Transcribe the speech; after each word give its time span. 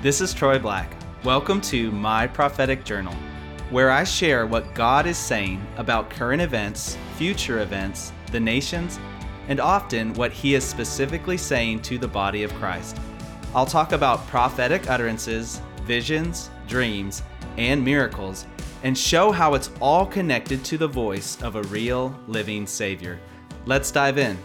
This 0.00 0.20
is 0.20 0.32
Troy 0.32 0.60
Black. 0.60 0.94
Welcome 1.24 1.60
to 1.62 1.90
My 1.90 2.28
Prophetic 2.28 2.84
Journal, 2.84 3.14
where 3.70 3.90
I 3.90 4.04
share 4.04 4.46
what 4.46 4.72
God 4.72 5.08
is 5.08 5.18
saying 5.18 5.60
about 5.76 6.08
current 6.08 6.40
events, 6.40 6.96
future 7.16 7.62
events, 7.62 8.12
the 8.30 8.38
nations, 8.38 9.00
and 9.48 9.58
often 9.58 10.14
what 10.14 10.30
He 10.30 10.54
is 10.54 10.62
specifically 10.62 11.36
saying 11.36 11.82
to 11.82 11.98
the 11.98 12.06
body 12.06 12.44
of 12.44 12.54
Christ. 12.54 12.96
I'll 13.56 13.66
talk 13.66 13.90
about 13.90 14.24
prophetic 14.28 14.88
utterances, 14.88 15.60
visions, 15.82 16.48
dreams, 16.68 17.24
and 17.56 17.84
miracles, 17.84 18.46
and 18.84 18.96
show 18.96 19.32
how 19.32 19.54
it's 19.54 19.72
all 19.80 20.06
connected 20.06 20.64
to 20.66 20.78
the 20.78 20.86
voice 20.86 21.42
of 21.42 21.56
a 21.56 21.64
real, 21.64 22.16
living 22.28 22.68
Savior. 22.68 23.18
Let's 23.66 23.90
dive 23.90 24.16
in. 24.16 24.38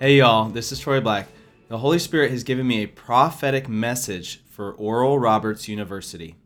Hey, 0.00 0.16
y'all, 0.16 0.48
this 0.48 0.72
is 0.72 0.80
Troy 0.80 1.00
Black. 1.00 1.28
The 1.72 1.78
Holy 1.78 1.98
Spirit 1.98 2.30
has 2.32 2.44
given 2.44 2.66
me 2.66 2.82
a 2.82 2.86
prophetic 2.86 3.66
message 3.66 4.42
for 4.44 4.72
Oral 4.72 5.18
Roberts 5.18 5.68
University. 5.68 6.36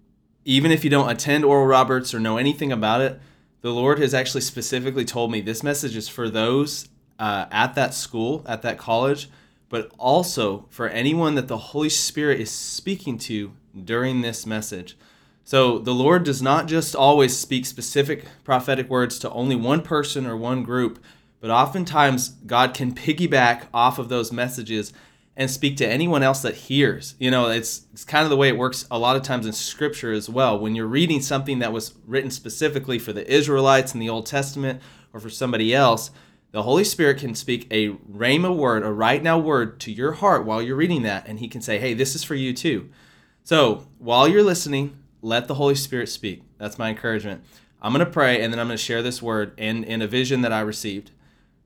Even 0.45 0.71
if 0.71 0.85
you 0.85 0.91
don't 0.91 1.11
attend 1.11 1.45
Oral 1.45 1.67
Roberts 1.67 2.15
or 2.15 2.21
know 2.21 2.37
anything 2.37 2.71
about 2.71 3.01
it, 3.01 3.21
the 3.61 3.73
Lord 3.73 3.99
has 3.99 4.15
actually 4.15 4.43
specifically 4.43 5.05
told 5.05 5.33
me 5.33 5.41
this 5.41 5.65
message 5.65 5.97
is 5.97 6.09
for 6.09 6.31
those 6.31 6.91
uh, 7.19 7.47
at 7.51 7.75
that 7.75 7.93
school, 7.93 8.45
at 8.47 8.63
that 8.63 8.79
college, 8.79 9.29
but 9.69 9.91
also 9.99 10.67
for 10.71 10.89
anyone 10.89 11.35
that 11.35 11.49
the 11.49 11.59
Holy 11.59 11.89
Spirit 11.89 12.39
is 12.41 12.53
speaking 12.53 13.19
to 13.19 13.53
during 13.85 14.21
this 14.21 14.47
message. 14.47 14.97
So 15.43 15.81
the 15.81 15.93
Lord 15.93 16.23
does 16.23 16.41
not 16.41 16.69
just 16.69 16.95
always 16.95 17.37
speak 17.37 17.67
specific 17.67 18.27
prophetic 18.45 18.89
words 18.89 19.19
to 19.19 19.31
only 19.33 19.57
one 19.57 19.83
person 19.83 20.25
or 20.25 20.37
one 20.37 20.63
group, 20.63 21.03
but 21.41 21.51
oftentimes 21.51 22.29
God 22.29 22.75
can 22.75 22.95
piggyback 22.95 23.67
off 23.75 23.99
of 23.99 24.09
those 24.09 24.31
messages 24.31 24.93
and 25.37 25.51
speak 25.51 25.77
to 25.77 25.87
anyone 25.87 26.23
else 26.23 26.41
that 26.43 26.55
hears. 26.55 27.15
You 27.19 27.31
know, 27.31 27.51
it's 27.51 27.87
it's 27.93 28.05
kind 28.05 28.25
of 28.25 28.31
the 28.31 28.37
way 28.37 28.49
it 28.49 28.57
works 28.57 28.87
a 28.91 28.99
lot 28.99 29.17
of 29.17 29.23
times 29.23 29.47
in 29.47 29.53
scripture 29.53 30.13
as 30.13 30.29
well. 30.31 30.59
When 30.59 30.75
you're 30.75 30.87
reading 30.87 31.21
something 31.21 31.59
that 31.59 31.73
was 31.73 31.95
written 32.07 32.31
specifically 32.31 32.99
for 32.99 33.13
the 33.13 33.31
Israelites 33.31 33.93
in 33.93 34.01
the 34.01 34.09
Old 34.09 34.27
Testament 34.27 34.81
or 35.13 35.21
for 35.21 35.29
somebody 35.29 35.75
else, 35.75 36.11
the 36.53 36.63
Holy 36.63 36.85
Spirit 36.85 37.19
can 37.19 37.35
speak 37.35 37.67
a 37.71 37.91
rhema 37.91 38.57
word, 38.57 38.83
a 38.83 38.91
right 38.91 39.23
now 39.23 39.39
word 39.39 39.79
to 39.81 39.93
your 39.93 40.13
heart 40.13 40.47
while 40.47 40.63
you're 40.63 40.77
reading 40.77 41.03
that, 41.03 41.29
and 41.29 41.39
He 41.39 41.49
can 41.49 41.61
say, 41.61 41.79
"Hey, 41.79 41.93
this 41.93 42.15
is 42.15 42.25
for 42.25 42.35
you 42.35 42.55
too." 42.55 42.89
So 43.45 43.87
while 43.99 44.27
you're 44.27 44.43
listening, 44.43 44.97
let 45.21 45.49
the 45.49 45.55
Holy 45.55 45.75
Spirit 45.75 46.09
speak. 46.09 46.45
That's 46.57 46.79
my 46.79 46.89
encouragement. 46.89 47.45
I'm 47.83 47.93
going 47.93 48.05
to 48.05 48.11
pray, 48.11 48.41
and 48.41 48.53
then 48.53 48.59
I'm 48.59 48.69
going 48.69 48.79
to 48.79 48.83
share 48.83 49.03
this 49.03 49.21
word 49.21 49.53
in 49.59 49.85
in 49.85 50.01
a 50.01 50.07
vision 50.07 50.41
that 50.41 50.53
I 50.53 50.61
received. 50.61 51.11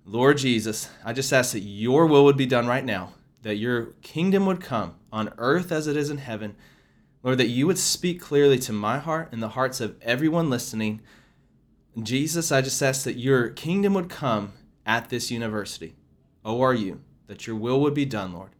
Lord 0.04 0.38
Jesus, 0.38 0.90
I 1.04 1.12
just 1.12 1.32
ask 1.32 1.52
that 1.52 1.60
Your 1.60 2.06
will 2.06 2.24
would 2.24 2.36
be 2.36 2.46
done 2.46 2.66
right 2.66 2.84
now 2.84 3.12
that 3.42 3.56
your 3.56 3.86
kingdom 4.02 4.46
would 4.46 4.60
come 4.60 4.94
on 5.12 5.32
earth 5.38 5.72
as 5.72 5.86
it 5.86 5.96
is 5.96 6.10
in 6.10 6.18
heaven. 6.18 6.56
Lord, 7.22 7.38
that 7.38 7.48
you 7.48 7.66
would 7.66 7.78
speak 7.78 8.20
clearly 8.20 8.58
to 8.60 8.72
my 8.72 8.98
heart 8.98 9.28
and 9.32 9.42
the 9.42 9.50
hearts 9.50 9.80
of 9.80 9.96
everyone 10.02 10.50
listening. 10.50 11.00
Jesus, 12.00 12.50
I 12.50 12.62
just 12.62 12.82
ask 12.82 13.04
that 13.04 13.18
your 13.18 13.50
kingdom 13.50 13.94
would 13.94 14.08
come 14.08 14.52
at 14.86 15.08
this 15.08 15.30
university. 15.30 15.96
ORU, 16.44 16.98
that 17.26 17.46
your 17.46 17.56
will 17.56 17.80
would 17.80 17.94
be 17.94 18.04
done, 18.04 18.32
Lord. 18.32 18.50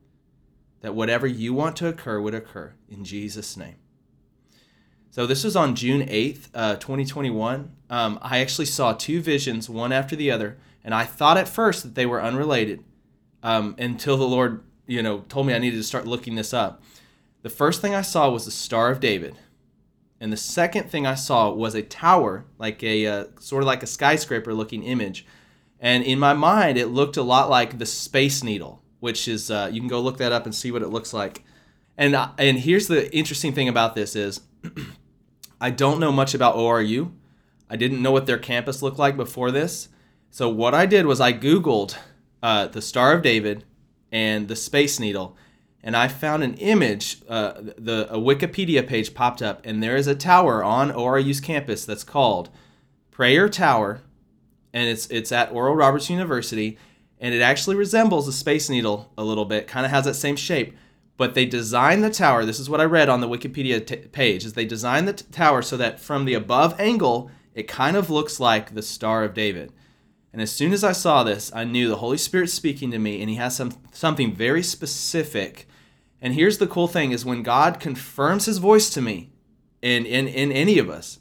That 0.81 0.95
whatever 0.95 1.27
you 1.27 1.55
want 1.55 1.77
to 1.77 1.89
occur 1.89 2.21
would 2.21 2.35
occur 2.35 2.75
in 2.89 3.05
Jesus' 3.05 3.57
name. 3.57 3.77
So 5.11 5.27
this 5.27 5.43
was 5.43 5.57
on 5.57 5.75
June 5.75 6.07
8th, 6.07 6.49
uh, 6.55 6.77
2021. 6.77 7.73
Um, 7.89 8.19
I 8.23 8.39
actually 8.39 8.67
saw 8.67 8.93
two 8.93 9.21
visions, 9.21 9.69
one 9.69 9.93
after 9.93 10.15
the 10.15 10.31
other, 10.31 10.59
and 10.85 10.95
I 10.95 11.05
thought 11.05 11.37
at 11.37 11.49
first 11.49 11.83
that 11.83 11.95
they 11.95 12.07
were 12.07 12.23
unrelated 12.23 12.85
um, 13.43 13.75
until 13.79 14.17
the 14.17 14.29
Lord 14.29 14.63
you 14.91 15.05
know, 15.05 15.21
told 15.29 15.47
me 15.47 15.55
I 15.55 15.59
needed 15.59 15.77
to 15.77 15.85
start 15.85 16.09
looking 16.09 16.35
this 16.35 16.53
up. 16.53 16.83
The 17.43 17.49
first 17.49 17.81
thing 17.81 17.95
I 17.95 18.03
saw 18.03 18.29
was 18.29 18.45
the 18.45 18.51
Star 18.51 18.91
of 18.91 18.99
David. 18.99 19.37
And 20.21 20.33
the 20.33 20.37
second 20.37 20.91
thing 20.91 21.07
I 21.07 21.15
saw 21.15 21.51
was 21.53 21.77
a 21.77 21.83
tower, 21.83 22.45
like 22.59 22.83
a 22.83 23.07
uh, 23.07 23.25
sort 23.39 23.63
of 23.63 23.69
like 23.69 23.85
a 23.85 23.87
skyscraper 23.87 24.53
looking 24.53 24.83
image. 24.83 25.25
And 25.79 26.03
in 26.03 26.19
my 26.19 26.35
mind, 26.35 26.77
it 26.77 26.89
looked 26.89 27.17
a 27.17 27.23
lot 27.23 27.49
like 27.49 27.79
the 27.79 27.87
Space 27.87 28.43
Needle, 28.43 28.83
which 28.99 29.29
is 29.29 29.49
uh, 29.49 29.71
you 29.73 29.81
can 29.81 29.89
go 29.89 30.01
look 30.01 30.19
that 30.19 30.33
up 30.33 30.45
and 30.45 30.55
see 30.55 30.73
what 30.73 30.83
it 30.83 30.89
looks 30.89 31.15
like. 31.15 31.45
And 31.97 32.17
uh, 32.17 32.31
and 32.37 32.59
here's 32.59 32.89
the 32.89 33.15
interesting 33.17 33.53
thing 33.53 33.69
about 33.69 33.95
this 33.95 34.17
is, 34.17 34.41
I 35.61 35.71
don't 35.71 36.01
know 36.01 36.11
much 36.11 36.35
about 36.35 36.57
ORU. 36.57 37.13
I 37.71 37.77
didn't 37.77 38.03
know 38.03 38.11
what 38.11 38.27
their 38.27 38.39
campus 38.39 38.83
looked 38.83 38.99
like 38.99 39.17
before 39.17 39.53
this. 39.53 39.89
So 40.33 40.49
what 40.49 40.75
I 40.75 40.85
did 40.85 41.07
was 41.07 41.21
I 41.21 41.33
Googled 41.33 41.97
uh, 42.43 42.67
the 42.67 42.83
Star 42.83 43.15
of 43.15 43.23
David 43.23 43.65
and 44.13 44.49
the 44.49 44.57
Space 44.57 44.99
Needle, 44.99 45.37
and 45.83 45.97
I 45.97 46.09
found 46.09 46.43
an 46.43 46.55
image. 46.55 47.23
Uh, 47.29 47.53
the 47.79 48.09
a 48.11 48.19
Wikipedia 48.19 48.87
page 48.87 49.15
popped 49.15 49.43
up, 49.43 49.65
and 49.65 49.83
there 49.83 49.97
is 49.97 50.07
a 50.07 50.15
tower 50.15 50.63
on 50.63 50.91
ORU's 50.91 51.41
campus 51.41 51.85
that's 51.85 52.05
called 52.05 52.51
Prayer 53.11 53.49
Tower, 53.49 54.03
and 54.73 54.89
it's 54.89 55.07
it's 55.09 55.33
at 55.33 55.53
Oral 55.53 55.75
Roberts 55.75 56.11
University, 56.11 56.79
and 57.19 57.35
it 57.35 57.43
actually 57.43 57.77
resembles 57.77 58.27
the 58.27 58.33
Space 58.33 58.69
Needle 58.69 59.13
a 59.17 59.25
little 59.25 59.45
bit. 59.45 59.67
Kind 59.67 59.87
of 59.87 59.93
has 59.93 60.05
that 60.05 60.15
same 60.15 60.37
shape, 60.37 60.77
but 61.17 61.35
they 61.35 61.47
designed 61.47 62.05
the 62.05 62.11
tower. 62.11 62.45
This 62.45 62.61
is 62.61 62.71
what 62.71 62.81
I 62.81 62.85
read 62.85 63.09
on 63.09 63.21
the 63.21 63.29
Wikipedia 63.29 63.87
t- 63.87 63.97
page: 63.97 64.45
is 64.45 64.53
they 64.53 64.67
designed 64.67 65.09
the 65.09 65.15
t- 65.15 65.25
tower 65.31 65.63
so 65.63 65.77
that 65.77 66.01
from 66.01 66.25
the 66.25 66.35
above 66.35 66.79
angle, 66.79 67.31
it 67.55 67.69
kind 67.69 67.97
of 67.97 68.11
looks 68.11 68.41
like 68.41 68.75
the 68.75 68.83
Star 68.83 69.25
of 69.25 69.35
David. 69.35 69.73
And 70.33 70.41
as 70.41 70.53
soon 70.53 70.73
as 70.73 70.85
I 70.85 70.93
saw 70.93 71.25
this, 71.25 71.51
I 71.55 71.65
knew 71.65 71.89
the 71.89 71.97
Holy 71.97 72.19
Spirit 72.19 72.51
speaking 72.51 72.91
to 72.93 72.99
me, 72.99 73.21
and 73.21 73.29
He 73.29 73.37
has 73.37 73.57
some 73.57 73.73
something 73.93 74.33
very 74.35 74.63
specific. 74.63 75.67
And 76.23 76.35
here's 76.35 76.59
the 76.59 76.67
cool 76.69 76.87
thing: 76.87 77.13
is 77.13 77.25
when 77.25 77.43
God 77.43 77.81
confirms 77.81 78.47
His 78.47 78.59
voice 78.59 78.91
to 78.91 79.03
me, 79.03 79.33
in 79.83 80.07
in, 80.07 80.29
in 80.29 80.53
any 80.53 80.79
of 80.79 80.89
us, 80.89 81.19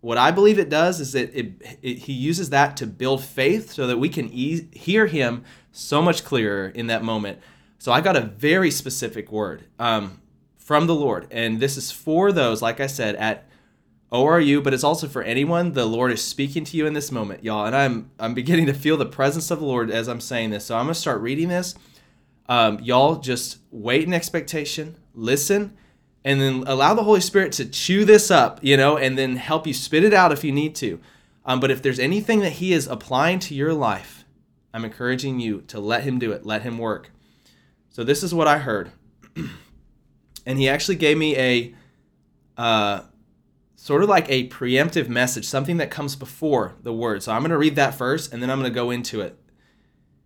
what 0.00 0.18
I 0.18 0.32
believe 0.32 0.58
it 0.58 0.68
does 0.68 1.00
is 1.00 1.12
that 1.12 1.32
it, 1.38 1.52
it, 1.82 1.98
He 1.98 2.12
uses 2.12 2.50
that 2.50 2.76
to 2.78 2.86
build 2.86 3.22
faith, 3.22 3.72
so 3.72 3.86
that 3.86 3.98
we 3.98 4.08
can 4.08 4.28
e- 4.32 4.68
hear 4.72 5.06
Him 5.06 5.44
so 5.70 6.02
much 6.02 6.24
clearer 6.24 6.68
in 6.68 6.88
that 6.88 7.04
moment. 7.04 7.38
So 7.78 7.92
I 7.92 8.00
got 8.00 8.16
a 8.16 8.22
very 8.22 8.70
specific 8.72 9.30
word 9.30 9.66
um, 9.78 10.20
from 10.56 10.88
the 10.88 10.94
Lord, 10.94 11.28
and 11.30 11.60
this 11.60 11.76
is 11.76 11.92
for 11.92 12.32
those, 12.32 12.60
like 12.60 12.80
I 12.80 12.88
said, 12.88 13.14
at 13.16 13.48
ORU, 14.12 14.62
but 14.62 14.72
it's 14.72 14.84
also 14.84 15.08
for 15.08 15.22
anyone. 15.22 15.72
The 15.72 15.84
Lord 15.84 16.12
is 16.12 16.22
speaking 16.22 16.64
to 16.64 16.76
you 16.76 16.86
in 16.86 16.94
this 16.94 17.10
moment, 17.10 17.42
y'all. 17.42 17.66
And 17.66 17.74
I'm 17.74 18.10
I'm 18.18 18.34
beginning 18.34 18.66
to 18.66 18.74
feel 18.74 18.96
the 18.96 19.06
presence 19.06 19.50
of 19.50 19.58
the 19.60 19.66
Lord 19.66 19.90
as 19.90 20.08
I'm 20.08 20.20
saying 20.20 20.50
this. 20.50 20.66
So 20.66 20.76
I'm 20.76 20.84
gonna 20.84 20.94
start 20.94 21.20
reading 21.20 21.48
this. 21.48 21.74
Um, 22.48 22.78
y'all 22.80 23.16
just 23.16 23.58
wait 23.72 24.04
in 24.04 24.14
expectation, 24.14 24.96
listen, 25.14 25.76
and 26.24 26.40
then 26.40 26.62
allow 26.66 26.94
the 26.94 27.02
Holy 27.02 27.20
Spirit 27.20 27.52
to 27.52 27.64
chew 27.64 28.04
this 28.04 28.30
up, 28.30 28.60
you 28.62 28.76
know, 28.76 28.96
and 28.96 29.18
then 29.18 29.34
help 29.34 29.66
you 29.66 29.74
spit 29.74 30.04
it 30.04 30.14
out 30.14 30.30
if 30.30 30.44
you 30.44 30.52
need 30.52 30.76
to. 30.76 31.00
Um, 31.44 31.58
but 31.58 31.72
if 31.72 31.82
there's 31.82 31.98
anything 31.98 32.40
that 32.40 32.52
He 32.52 32.72
is 32.72 32.86
applying 32.86 33.40
to 33.40 33.54
your 33.54 33.74
life, 33.74 34.24
I'm 34.72 34.84
encouraging 34.84 35.40
you 35.40 35.62
to 35.62 35.80
let 35.80 36.04
Him 36.04 36.20
do 36.20 36.30
it, 36.30 36.46
let 36.46 36.62
Him 36.62 36.78
work. 36.78 37.10
So 37.90 38.04
this 38.04 38.22
is 38.22 38.32
what 38.32 38.46
I 38.46 38.58
heard, 38.58 38.92
and 40.46 40.58
He 40.58 40.68
actually 40.68 40.96
gave 40.96 41.18
me 41.18 41.36
a. 41.36 41.74
Uh, 42.56 43.00
sort 43.76 44.02
of 44.02 44.08
like 44.08 44.28
a 44.28 44.48
preemptive 44.48 45.08
message, 45.08 45.46
something 45.46 45.76
that 45.76 45.90
comes 45.90 46.16
before 46.16 46.74
the 46.82 46.92
word. 46.92 47.22
So 47.22 47.32
I'm 47.32 47.42
going 47.42 47.50
to 47.50 47.58
read 47.58 47.76
that 47.76 47.94
first 47.94 48.32
and 48.32 48.42
then 48.42 48.50
I'm 48.50 48.58
going 48.58 48.70
to 48.70 48.74
go 48.74 48.90
into 48.90 49.20
it. 49.20 49.38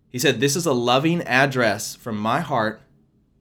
He 0.09 0.17
said, 0.17 0.39
This 0.39 0.55
is 0.55 0.65
a 0.65 0.73
loving 0.73 1.21
address 1.23 1.95
from 1.95 2.17
my 2.17 2.39
heart 2.39 2.81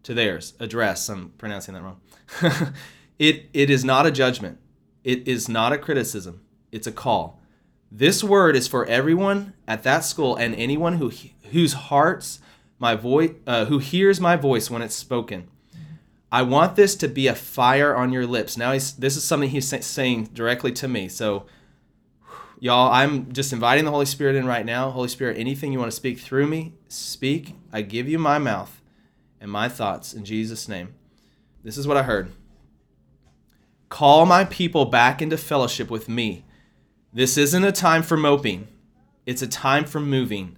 to 0.03 0.13
theirs. 0.13 0.55
Address, 0.61 1.09
I'm 1.09 1.31
pronouncing 1.39 1.75
that 1.75 1.83
wrong. 1.83 2.01
it, 3.19 3.49
it 3.53 3.71
is 3.71 3.85
not 3.85 4.05
a 4.05 4.11
judgment, 4.11 4.59
it 5.05 5.27
is 5.27 5.49
not 5.49 5.73
a 5.73 5.79
criticism, 5.79 6.43
it's 6.71 6.87
a 6.87 6.93
call. 6.93 7.41
This 7.91 8.23
word 8.23 8.55
is 8.55 8.69
for 8.69 8.87
everyone 8.87 9.55
at 9.67 9.83
that 9.83 10.05
school 10.05 10.37
and 10.37 10.55
anyone 10.55 10.99
who 10.99 11.11
whose 11.51 11.73
hearts 11.73 12.41
my 12.79 12.95
voice 12.95 13.33
uh, 13.47 13.65
who 13.65 13.79
hears 13.79 14.21
my 14.21 14.37
voice 14.37 14.71
when 14.71 14.83
it's 14.83 14.95
spoken. 14.95 15.49
I 16.33 16.43
want 16.43 16.77
this 16.77 16.95
to 16.97 17.09
be 17.09 17.27
a 17.27 17.35
fire 17.35 17.95
on 17.95 18.13
your 18.13 18.27
lips. 18.27 18.57
Now 18.57 18.73
he's 18.73 18.93
this 18.93 19.17
is 19.17 19.25
something 19.25 19.51
he's 19.51 19.69
saying 19.85 20.31
directly 20.33 20.73
to 20.73 20.89
me. 20.89 21.09
So 21.09 21.47
y'all, 22.61 22.93
I'm 22.93 23.33
just 23.33 23.53
inviting 23.53 23.85
the 23.85 23.91
Holy 23.91 24.07
Spirit 24.07 24.37
in 24.37 24.47
right 24.47 24.65
now. 24.65 24.91
Holy 24.91 25.09
Spirit, 25.09 25.39
anything 25.39 25.73
you 25.73 25.79
want 25.79 25.91
to 25.91 25.97
speak 25.97 26.21
through 26.21 26.47
me, 26.47 26.75
speak. 26.89 27.57
I 27.73 27.83
give 27.83 28.09
you 28.09 28.19
my 28.19 28.39
mouth 28.39 28.81
and 29.41 29.51
my 29.51 29.69
thoughts 29.69 30.13
in 30.15 30.25
Jesus 30.25 30.69
name. 30.69 30.95
This 31.65 31.77
is 31.77 31.87
what 31.87 31.97
I 31.97 32.05
heard. 32.05 32.31
Call 33.89 34.25
my 34.25 34.45
people 34.45 34.85
back 34.85 35.21
into 35.21 35.37
fellowship 35.37 35.91
with 35.91 36.09
me. 36.09 36.45
This 37.13 37.37
isn't 37.37 37.65
a 37.65 37.73
time 37.73 38.03
for 38.03 38.17
moping. 38.17 38.69
It's 39.27 39.43
a 39.43 39.49
time 39.49 39.85
for 39.85 39.99
moving. 39.99 40.57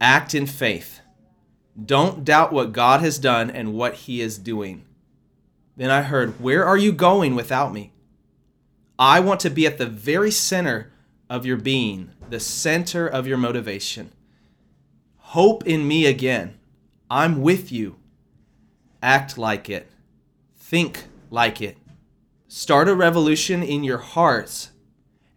Act 0.00 0.34
in 0.34 0.46
faith. 0.46 0.99
Don't 1.82 2.24
doubt 2.24 2.52
what 2.52 2.72
God 2.72 3.00
has 3.00 3.18
done 3.18 3.50
and 3.50 3.74
what 3.74 3.94
He 3.94 4.20
is 4.20 4.38
doing. 4.38 4.84
Then 5.76 5.90
I 5.90 6.02
heard, 6.02 6.40
Where 6.40 6.64
are 6.64 6.76
you 6.76 6.92
going 6.92 7.34
without 7.34 7.72
me? 7.72 7.92
I 8.98 9.20
want 9.20 9.40
to 9.40 9.50
be 9.50 9.66
at 9.66 9.78
the 9.78 9.86
very 9.86 10.30
center 10.30 10.92
of 11.30 11.46
your 11.46 11.56
being, 11.56 12.10
the 12.28 12.40
center 12.40 13.06
of 13.06 13.26
your 13.26 13.38
motivation. 13.38 14.12
Hope 15.16 15.66
in 15.66 15.88
me 15.88 16.06
again. 16.06 16.58
I'm 17.08 17.40
with 17.40 17.72
you. 17.72 17.96
act 19.02 19.38
like 19.38 19.70
it, 19.70 19.90
think 20.58 21.04
like 21.30 21.62
it. 21.62 21.78
Start 22.48 22.88
a 22.88 22.94
revolution 22.94 23.62
in 23.62 23.84
your 23.84 23.98
hearts, 23.98 24.72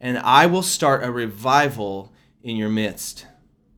and 0.01 0.18
I 0.18 0.47
will 0.47 0.63
start 0.63 1.03
a 1.03 1.12
revival 1.12 2.12
in 2.41 2.57
your 2.57 2.69
midst. 2.69 3.27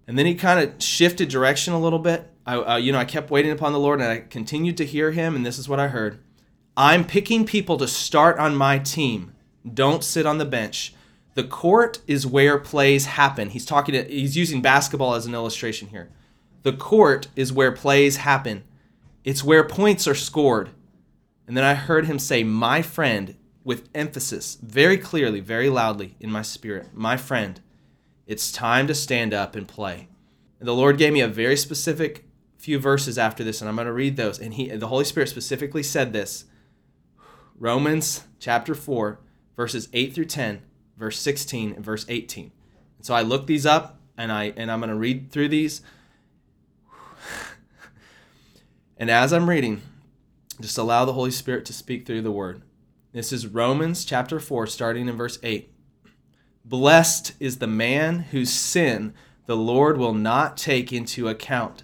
And 0.07 0.17
then 0.17 0.25
he 0.25 0.33
kind 0.35 0.59
of 0.59 0.81
shifted 0.81 1.29
direction 1.29 1.73
a 1.73 1.79
little 1.79 1.99
bit. 1.99 2.31
I, 2.45 2.55
uh, 2.55 2.77
you 2.77 2.91
know, 2.91 2.99
I 2.99 3.05
kept 3.05 3.31
waiting 3.31 3.51
upon 3.51 3.73
the 3.73 3.79
Lord, 3.79 3.99
and 3.99 4.09
I 4.09 4.19
continued 4.19 4.77
to 4.77 4.85
hear 4.85 5.11
Him, 5.11 5.35
and 5.35 5.45
this 5.45 5.57
is 5.57 5.67
what 5.67 5.79
I 5.79 5.87
heard: 5.87 6.19
I'm 6.77 7.05
picking 7.05 7.45
people 7.45 7.77
to 7.77 7.87
start 7.87 8.37
on 8.37 8.55
my 8.55 8.79
team. 8.79 9.33
Don't 9.71 10.03
sit 10.03 10.25
on 10.25 10.37
the 10.37 10.45
bench. 10.45 10.93
The 11.33 11.43
court 11.43 12.01
is 12.07 12.27
where 12.27 12.57
plays 12.57 13.05
happen. 13.05 13.49
He's 13.49 13.65
talking. 13.65 13.93
To, 13.93 14.03
he's 14.03 14.37
using 14.37 14.61
basketball 14.61 15.15
as 15.15 15.25
an 15.25 15.33
illustration 15.33 15.89
here. 15.89 16.09
The 16.63 16.73
court 16.73 17.27
is 17.35 17.51
where 17.51 17.71
plays 17.71 18.17
happen. 18.17 18.63
It's 19.23 19.43
where 19.43 19.63
points 19.63 20.07
are 20.07 20.15
scored. 20.15 20.69
And 21.47 21.57
then 21.57 21.63
I 21.63 21.73
heard 21.73 22.05
him 22.05 22.19
say, 22.19 22.43
"My 22.43 22.81
friend," 22.81 23.35
with 23.63 23.89
emphasis, 23.95 24.57
very 24.61 24.97
clearly, 24.97 25.39
very 25.39 25.69
loudly 25.69 26.15
in 26.19 26.31
my 26.31 26.43
spirit. 26.43 26.89
My 26.93 27.17
friend, 27.17 27.59
it's 28.27 28.51
time 28.51 28.85
to 28.87 28.93
stand 28.93 29.33
up 29.33 29.55
and 29.55 29.67
play. 29.67 30.07
And 30.59 30.67
the 30.67 30.73
Lord 30.73 30.97
gave 30.97 31.11
me 31.11 31.21
a 31.21 31.27
very 31.27 31.57
specific 31.57 32.25
few 32.65 32.79
verses 32.79 33.19
after 33.19 33.43
this, 33.43 33.61
and 33.61 33.69
I'm 33.69 33.75
going 33.75 33.85
to 33.85 33.93
read 33.93 34.17
those. 34.17 34.39
And 34.39 34.55
he, 34.55 34.69
the 34.69 34.87
Holy 34.87 35.05
Spirit 35.05 35.29
specifically 35.29 35.83
said 35.83 36.13
this 36.13 36.45
Romans 37.59 38.23
chapter 38.39 38.73
4, 38.73 39.19
verses 39.55 39.87
8 39.93 40.15
through 40.15 40.25
10, 40.25 40.63
verse 40.97 41.19
16, 41.19 41.73
and 41.73 41.85
verse 41.85 42.07
18. 42.09 42.51
And 42.97 43.05
so 43.05 43.13
I 43.13 43.21
looked 43.21 43.45
these 43.45 43.67
up, 43.67 43.99
and, 44.17 44.31
I, 44.31 44.45
and 44.57 44.71
I'm 44.71 44.79
going 44.79 44.89
to 44.89 44.95
read 44.95 45.31
through 45.31 45.49
these. 45.49 45.83
and 48.97 49.11
as 49.11 49.31
I'm 49.31 49.47
reading, 49.47 49.83
just 50.59 50.79
allow 50.79 51.05
the 51.05 51.13
Holy 51.13 51.31
Spirit 51.31 51.65
to 51.65 51.73
speak 51.73 52.07
through 52.07 52.23
the 52.23 52.31
word. 52.31 52.63
This 53.11 53.31
is 53.31 53.45
Romans 53.45 54.05
chapter 54.05 54.39
4, 54.39 54.65
starting 54.65 55.07
in 55.07 55.15
verse 55.15 55.37
8. 55.43 55.71
Blessed 56.65 57.33
is 57.39 57.59
the 57.59 57.67
man 57.67 58.21
whose 58.31 58.51
sin 58.51 59.13
the 59.45 59.55
Lord 59.55 59.99
will 59.99 60.15
not 60.15 60.57
take 60.57 60.91
into 60.91 61.27
account. 61.27 61.83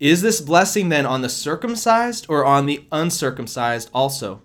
Is 0.00 0.22
this 0.22 0.40
blessing 0.40 0.88
then 0.90 1.06
on 1.06 1.22
the 1.22 1.28
circumcised 1.28 2.26
or 2.28 2.44
on 2.44 2.66
the 2.66 2.84
uncircumcised 2.92 3.90
also? 3.92 4.42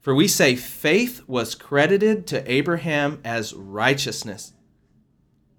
For 0.00 0.14
we 0.14 0.28
say 0.28 0.54
faith 0.54 1.22
was 1.26 1.54
credited 1.54 2.26
to 2.28 2.50
Abraham 2.50 3.20
as 3.24 3.54
righteousness. 3.54 4.52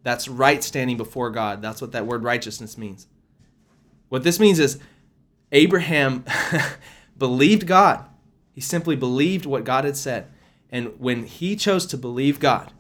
That's 0.04 0.28
right 0.28 0.64
standing 0.64 0.98
before 0.98 1.32
God. 1.32 1.62
That's 1.62 1.82
what 1.82 1.92
that 1.94 2.06
word 2.06 2.24
righteousness 2.24 2.78
means. 2.78 3.08
What 4.08 4.24
this 4.24 4.40
means 4.40 4.60
is 4.60 4.80
Abraham 5.52 6.24
believed 7.18 7.66
God. 7.66 8.06
He 8.54 8.62
simply 8.62 8.96
believed 8.96 9.46
what 9.46 9.64
God 9.64 9.84
had 9.84 9.98
said. 9.98 10.28
And 10.70 11.00
when 11.00 11.24
he 11.24 11.56
chose 11.56 11.86
to 11.88 11.98
believe 11.98 12.40
God, 12.40 12.72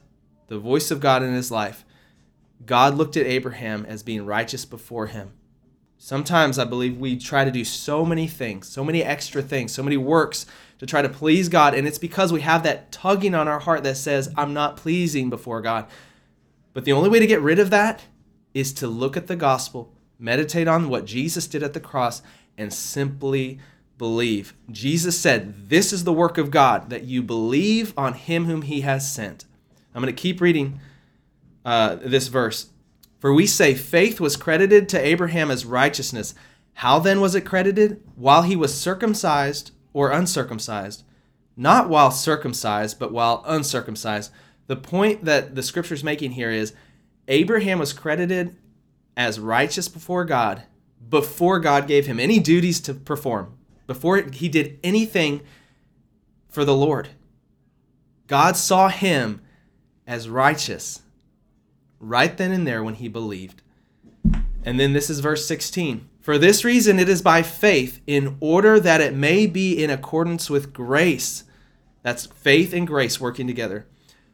the 0.48 0.60
voice 0.60 0.92
of 0.92 1.00
God 1.00 1.24
in 1.24 1.34
his 1.34 1.52
life, 1.52 1.84
God 2.66 2.96
looked 2.96 3.18
at 3.18 3.26
Abraham 3.26 3.86
as 3.86 4.04
being 4.04 4.26
righteous 4.26 4.64
before 4.64 5.08
him. 5.08 5.34
Sometimes 5.98 6.60
I 6.60 6.66
believe 6.66 6.98
we 6.98 7.18
try 7.18 7.46
to 7.46 7.52
do 7.52 7.64
so 7.64 8.06
many 8.06 8.28
things, 8.28 8.68
so 8.68 8.84
many 8.84 9.04
extra 9.04 9.42
things, 9.42 9.74
so 9.74 9.82
many 9.82 9.98
works 9.98 10.46
to 10.80 10.86
try 10.86 11.02
to 11.02 11.10
please 11.10 11.50
God. 11.50 11.74
And 11.74 11.88
it's 11.88 11.98
because 11.98 12.34
we 12.34 12.42
have 12.42 12.64
that 12.64 12.92
tugging 12.92 13.34
on 13.34 13.48
our 13.48 13.60
heart 13.60 13.84
that 13.84 13.98
says, 13.98 14.32
I'm 14.36 14.54
not 14.54 14.78
pleasing 14.78 15.30
before 15.30 15.62
God. 15.62 15.88
But 16.74 16.86
the 16.86 16.94
only 16.94 17.10
way 17.10 17.20
to 17.20 17.28
get 17.28 17.42
rid 17.42 17.60
of 17.60 17.70
that 17.70 18.04
is 18.54 18.74
to 18.74 18.88
look 18.88 19.16
at 19.16 19.28
the 19.28 19.36
gospel, 19.36 19.94
meditate 20.20 20.68
on 20.68 20.90
what 20.90 21.06
Jesus 21.06 21.48
did 21.48 21.64
at 21.64 21.74
the 21.74 21.80
cross, 21.80 22.22
and 22.58 22.74
simply 22.74 23.60
believe. 23.98 24.54
Jesus 24.70 25.20
said, 25.20 25.70
This 25.70 25.94
is 25.94 26.04
the 26.04 26.14
work 26.14 26.38
of 26.38 26.52
God, 26.52 26.90
that 26.90 27.06
you 27.06 27.24
believe 27.24 27.94
on 27.98 28.14
him 28.14 28.46
whom 28.46 28.64
he 28.64 28.82
has 28.82 29.10
sent. 29.12 29.46
I'm 29.94 30.02
going 30.02 30.14
to 30.14 30.22
keep 30.22 30.42
reading 30.42 30.80
uh, 31.64 31.96
this 31.96 32.28
verse. 32.28 32.68
For 33.20 33.34
we 33.34 33.48
say 33.48 33.74
faith 33.74 34.20
was 34.20 34.38
credited 34.38 34.88
to 34.90 35.04
Abraham 35.04 35.50
as 35.50 35.66
righteousness. 35.66 36.36
How 36.74 37.00
then 37.00 37.22
was 37.22 37.36
it 37.36 37.42
credited? 37.42 38.02
While 38.16 38.44
he 38.44 38.56
was 38.56 38.80
circumcised 38.80 39.72
or 39.94 40.12
uncircumcised? 40.12 41.04
Not 41.58 41.90
while 41.90 42.12
circumcised, 42.12 43.00
but 43.00 43.12
while 43.12 43.44
uncircumcised. 43.48 44.32
The 44.68 44.76
point 44.76 45.26
that 45.26 45.56
the 45.56 45.64
scripture 45.64 45.94
is 45.94 46.04
making 46.04 46.32
here 46.32 46.52
is 46.52 46.74
Abraham 47.28 47.80
was 47.80 47.94
credited 47.94 48.56
as 49.16 49.40
righteous 49.40 49.88
before 49.88 50.26
God 50.26 50.64
before 51.10 51.60
God 51.60 51.88
gave 51.88 52.08
him 52.08 52.20
any 52.20 52.40
duties 52.40 52.80
to 52.82 52.94
perform 52.94 53.58
before 53.88 54.18
he 54.18 54.50
did 54.50 54.80
anything 54.84 55.42
for 56.50 56.66
the 56.66 56.76
Lord. 56.76 57.10
God 58.28 58.58
saw 58.58 58.90
him 58.90 59.42
as 60.08 60.30
righteous 60.30 61.02
right 62.00 62.36
then 62.38 62.52
and 62.52 62.68
there 62.68 62.84
when 62.84 62.96
he 62.96 63.08
believed. 63.08 63.62
And 64.64 64.80
then 64.80 64.94
this 64.94 65.10
is 65.10 65.20
verse 65.20 65.48
16. 65.48 66.10
For 66.22 66.38
this 66.38 66.64
reason, 66.66 66.98
it 66.98 67.08
is 67.08 67.22
by 67.22 67.44
faith, 67.44 68.02
in 68.08 68.38
order 68.40 68.80
that 68.80 69.02
it 69.02 69.14
may 69.14 69.46
be 69.46 69.84
in 69.84 69.90
accordance 69.90 70.50
with 70.50 70.74
grace. 70.74 71.44
That's 72.02 72.26
faith 72.26 72.74
and 72.74 72.88
grace 72.88 73.20
working 73.20 73.46
together. 73.46 73.86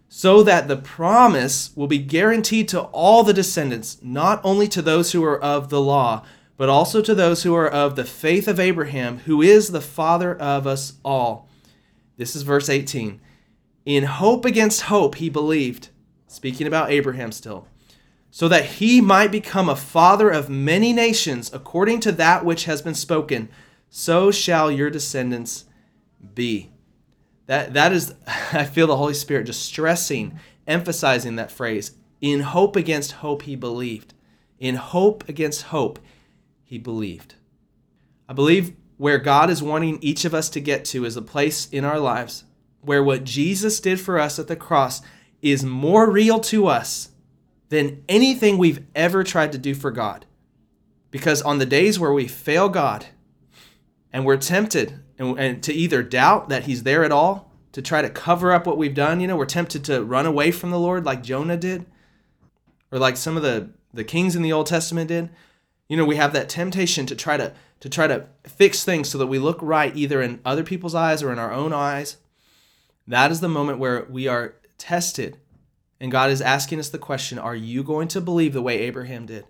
So 0.07 0.43
that 0.43 0.67
the 0.67 0.77
promise 0.77 1.75
will 1.75 1.87
be 1.87 1.97
guaranteed 1.97 2.67
to 2.69 2.81
all 2.81 3.23
the 3.23 3.33
descendants, 3.33 3.97
not 4.01 4.39
only 4.43 4.67
to 4.69 4.81
those 4.81 5.11
who 5.11 5.23
are 5.23 5.41
of 5.41 5.69
the 5.69 5.81
law 5.81 6.23
but 6.61 6.69
also 6.69 7.01
to 7.01 7.15
those 7.15 7.41
who 7.41 7.55
are 7.55 7.67
of 7.67 7.95
the 7.95 8.05
faith 8.05 8.47
of 8.47 8.59
Abraham, 8.59 9.17
who 9.25 9.41
is 9.41 9.69
the 9.69 9.81
father 9.81 10.37
of 10.37 10.67
us 10.67 10.93
all. 11.03 11.49
This 12.17 12.35
is 12.35 12.43
verse 12.43 12.69
18. 12.69 13.19
In 13.87 14.03
hope 14.03 14.45
against 14.45 14.83
hope, 14.83 15.15
he 15.15 15.27
believed, 15.27 15.89
speaking 16.31 16.67
about 16.67 16.91
Abraham 16.91 17.31
still, 17.31 17.67
so 18.29 18.47
that 18.47 18.65
he 18.65 19.01
might 19.01 19.31
become 19.31 19.67
a 19.67 19.75
father 19.75 20.29
of 20.29 20.49
many 20.49 20.93
nations, 20.93 21.51
according 21.53 21.99
to 22.01 22.11
that 22.13 22.45
which 22.45 22.65
has 22.65 22.81
been 22.81 22.95
spoken. 22.95 23.49
So 23.89 24.31
shall 24.31 24.71
your 24.71 24.89
descendants 24.89 25.65
be. 26.33 26.71
That, 27.47 27.73
that 27.73 27.91
is, 27.91 28.13
I 28.53 28.63
feel 28.63 28.87
the 28.87 28.95
Holy 28.95 29.13
Spirit 29.13 29.45
just 29.47 29.63
stressing, 29.63 30.39
emphasizing 30.65 31.35
that 31.35 31.51
phrase. 31.51 31.91
In 32.21 32.39
hope 32.41 32.75
against 32.75 33.13
hope, 33.13 33.41
he 33.41 33.55
believed. 33.55 34.13
In 34.59 34.75
hope 34.75 35.27
against 35.27 35.63
hope, 35.63 35.99
he 36.63 36.77
believed. 36.77 37.35
I 38.29 38.33
believe 38.33 38.73
where 38.97 39.17
God 39.17 39.49
is 39.49 39.61
wanting 39.61 39.97
each 40.01 40.23
of 40.23 40.33
us 40.33 40.47
to 40.51 40.61
get 40.61 40.85
to 40.85 41.03
is 41.03 41.17
a 41.17 41.21
place 41.21 41.67
in 41.69 41.83
our 41.83 41.99
lives 41.99 42.45
where 42.81 43.03
what 43.03 43.23
Jesus 43.23 43.79
did 43.79 43.99
for 43.99 44.19
us 44.19 44.39
at 44.39 44.47
the 44.47 44.55
cross 44.55 45.01
is 45.41 45.63
more 45.63 46.09
real 46.09 46.39
to 46.39 46.67
us 46.67 47.09
than 47.69 48.03
anything 48.09 48.57
we've 48.57 48.85
ever 48.95 49.23
tried 49.23 49.51
to 49.51 49.57
do 49.57 49.73
for 49.73 49.91
God. 49.91 50.25
Because 51.09 51.41
on 51.41 51.57
the 51.57 51.65
days 51.65 51.99
where 51.99 52.13
we 52.13 52.27
fail 52.27 52.69
God 52.69 53.07
and 54.11 54.25
we're 54.25 54.37
tempted 54.37 54.99
and, 55.17 55.39
and, 55.39 55.63
to 55.63 55.73
either 55.73 56.03
doubt 56.03 56.49
that 56.49 56.63
He's 56.63 56.83
there 56.83 57.03
at 57.03 57.11
all, 57.11 57.51
to 57.71 57.81
try 57.81 58.01
to 58.01 58.09
cover 58.09 58.51
up 58.51 58.67
what 58.67 58.77
we've 58.77 58.93
done, 58.93 59.19
you 59.19 59.27
know, 59.27 59.37
we're 59.37 59.45
tempted 59.45 59.83
to 59.85 60.03
run 60.03 60.25
away 60.25 60.51
from 60.51 60.71
the 60.71 60.79
Lord 60.79 61.05
like 61.05 61.23
Jonah 61.23 61.57
did, 61.57 61.85
or 62.91 62.99
like 62.99 63.15
some 63.15 63.37
of 63.37 63.43
the, 63.43 63.69
the 63.93 64.03
kings 64.03 64.35
in 64.35 64.41
the 64.41 64.51
Old 64.51 64.67
Testament 64.67 65.07
did. 65.07 65.29
You 65.87 65.95
know, 65.95 66.05
we 66.05 66.17
have 66.17 66.33
that 66.33 66.49
temptation 66.49 67.05
to 67.05 67.15
try 67.15 67.37
to 67.37 67.53
to 67.81 67.89
try 67.89 68.07
to 68.07 68.27
fix 68.43 68.83
things 68.83 69.09
so 69.09 69.17
that 69.17 69.27
we 69.27 69.39
look 69.39 69.57
right 69.61 69.95
either 69.97 70.21
in 70.21 70.39
other 70.45 70.63
people's 70.63 70.95
eyes 70.95 71.21
or 71.21 71.31
in 71.33 71.39
our 71.39 71.51
own 71.51 71.73
eyes. 71.73 72.17
That 73.07 73.31
is 73.31 73.41
the 73.41 73.49
moment 73.49 73.79
where 73.79 74.05
we 74.09 74.27
are 74.27 74.55
tested. 74.81 75.37
And 75.99 76.11
God 76.11 76.31
is 76.31 76.41
asking 76.41 76.79
us 76.79 76.89
the 76.89 76.97
question, 76.97 77.37
are 77.37 77.55
you 77.55 77.83
going 77.83 78.07
to 78.09 78.19
believe 78.19 78.53
the 78.53 78.61
way 78.61 78.79
Abraham 78.79 79.27
did? 79.27 79.45